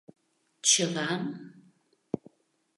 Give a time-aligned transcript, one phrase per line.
[0.67, 1.23] —Чылам?!